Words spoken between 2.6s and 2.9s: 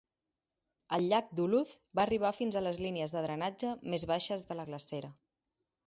les